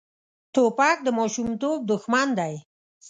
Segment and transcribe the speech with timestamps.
[0.53, 2.53] توپک د ماشومتوب دښمن دی.